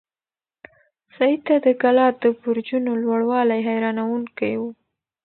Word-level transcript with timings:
سعید 1.15 1.41
ته 1.47 1.55
د 1.65 1.67
کلا 1.81 2.05
د 2.21 2.23
برجونو 2.41 2.91
لوړوالی 3.03 3.59
حیرانونکی 3.67 4.53
و. 4.59 4.63